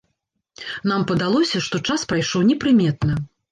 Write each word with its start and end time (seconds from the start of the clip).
Нам 0.91 1.03
падалося, 1.11 1.63
што 1.67 1.83
час 1.91 2.09
прайшоў 2.15 2.49
непрыметна. 2.51 3.23